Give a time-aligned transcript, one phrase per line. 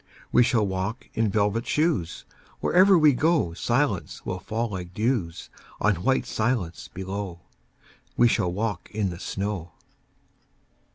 [0.31, 2.25] We shall walk in velvet shoes:
[2.59, 7.41] Wherever we go Silence will fall like dews On white silence below.
[8.17, 9.73] We shall walk in the snow.